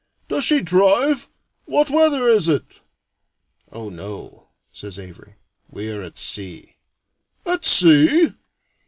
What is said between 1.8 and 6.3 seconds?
weather is it?" "Oh no," says Avary; "we are at